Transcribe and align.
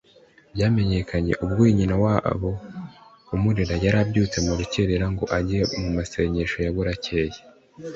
Byamenyekanye 0.53 1.31
ubwo 1.43 1.59
uyu 1.63 1.73
nyinawabo 1.77 2.49
umurera 3.35 3.75
yari 3.83 3.97
abyutse 4.03 4.37
mu 4.45 4.53
rukerera 4.59 5.05
ngo 5.13 5.25
ajye 5.37 5.59
mu 5.81 5.89
masengesho 5.97 6.57
ya 6.65 6.71
buracyeye 6.75 7.37